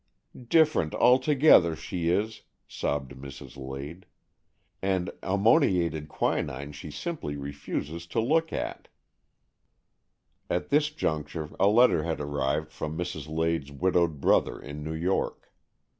[0.59, 3.55] "Different altogether, she is," sobbed Mrs.
[3.55, 4.07] Lade.
[4.81, 8.87] AN EXCHANGE OF SOULS 145" And ammoniated quinine she simply refuses to look at."
[10.49, 13.29] At this juncture a letter had arrived from Mrs.
[13.29, 15.51] Lade's widowed brother in New York.